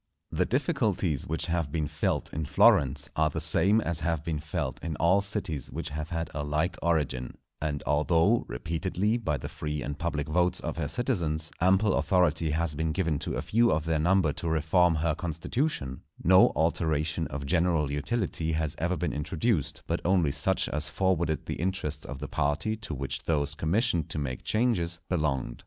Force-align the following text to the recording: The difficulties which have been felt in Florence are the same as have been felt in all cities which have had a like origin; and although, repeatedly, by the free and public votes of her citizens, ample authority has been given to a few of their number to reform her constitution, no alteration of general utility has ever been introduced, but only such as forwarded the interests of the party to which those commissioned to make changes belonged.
The 0.31 0.47
difficulties 0.47 1.27
which 1.27 1.45
have 1.45 1.71
been 1.71 1.87
felt 1.87 2.33
in 2.33 2.47
Florence 2.47 3.07
are 3.15 3.29
the 3.29 3.39
same 3.39 3.79
as 3.81 3.99
have 3.99 4.23
been 4.25 4.39
felt 4.39 4.83
in 4.83 4.95
all 4.95 5.21
cities 5.21 5.69
which 5.69 5.89
have 5.89 6.09
had 6.09 6.31
a 6.33 6.43
like 6.43 6.75
origin; 6.81 7.37
and 7.61 7.83
although, 7.85 8.43
repeatedly, 8.47 9.17
by 9.17 9.37
the 9.37 9.47
free 9.47 9.83
and 9.83 9.99
public 9.99 10.27
votes 10.27 10.59
of 10.59 10.77
her 10.77 10.87
citizens, 10.87 11.51
ample 11.61 11.93
authority 11.93 12.49
has 12.49 12.73
been 12.73 12.91
given 12.93 13.19
to 13.19 13.35
a 13.35 13.43
few 13.43 13.69
of 13.71 13.85
their 13.85 13.99
number 13.99 14.33
to 14.33 14.49
reform 14.49 14.95
her 14.95 15.13
constitution, 15.13 16.01
no 16.23 16.51
alteration 16.55 17.27
of 17.27 17.45
general 17.45 17.91
utility 17.91 18.53
has 18.53 18.73
ever 18.79 18.97
been 18.97 19.13
introduced, 19.13 19.83
but 19.85 20.01
only 20.03 20.31
such 20.31 20.67
as 20.69 20.89
forwarded 20.89 21.45
the 21.45 21.57
interests 21.61 22.05
of 22.05 22.17
the 22.17 22.27
party 22.27 22.75
to 22.75 22.95
which 22.95 23.25
those 23.25 23.53
commissioned 23.53 24.09
to 24.09 24.17
make 24.17 24.43
changes 24.43 24.99
belonged. 25.09 25.59